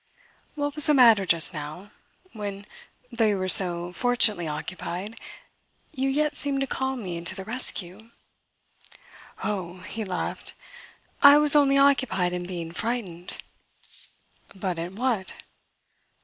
"What 0.55 0.73
was 0.73 0.87
the 0.87 0.95
matter 0.95 1.27
just 1.27 1.53
now 1.53 1.91
when, 2.33 2.65
though 3.11 3.27
you 3.27 3.37
were 3.37 3.47
so 3.47 3.93
fortunately 3.93 4.47
occupied, 4.47 5.15
you 5.91 6.09
yet 6.09 6.35
seemed 6.35 6.61
to 6.61 6.65
call 6.65 6.95
me 6.95 7.23
to 7.23 7.35
the 7.35 7.45
rescue?" 7.45 8.09
"Oh," 9.43 9.81
he 9.81 10.03
laughed, 10.03 10.55
"I 11.21 11.37
was 11.37 11.55
only 11.55 11.77
occupied 11.77 12.33
in 12.33 12.47
being 12.47 12.71
frightened!" 12.71 13.37
"But 14.55 14.79
at 14.79 14.93
what?" 14.93 15.33